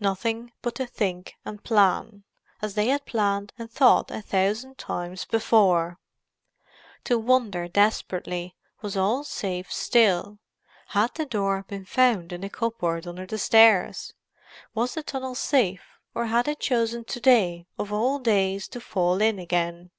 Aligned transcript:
Nothing 0.00 0.50
but 0.62 0.74
to 0.74 0.84
think 0.88 1.36
and 1.44 1.62
plan, 1.62 2.24
as 2.60 2.74
they 2.74 2.88
had 2.88 3.04
planned 3.06 3.52
and 3.56 3.70
thought 3.70 4.10
a 4.10 4.20
thousand 4.20 4.78
times 4.78 5.26
before; 5.26 6.00
to 7.04 7.20
wonder 7.20 7.68
desperately 7.68 8.56
was 8.82 8.96
all 8.96 9.22
safe 9.22 9.72
still—had 9.72 11.14
the 11.14 11.24
door 11.24 11.62
been 11.68 11.84
found 11.84 12.32
in 12.32 12.40
the 12.40 12.50
cupboard 12.50 13.06
under 13.06 13.26
the 13.26 13.38
stairs? 13.38 14.12
was 14.74 14.94
the 14.94 15.04
tunnel 15.04 15.36
safe, 15.36 16.00
or 16.16 16.26
had 16.26 16.48
it 16.48 16.58
chosen 16.58 17.04
to 17.04 17.20
day 17.20 17.68
of 17.78 17.92
all 17.92 18.18
days 18.18 18.66
to 18.66 18.80
fall 18.80 19.20
in 19.22 19.38
again? 19.38 19.92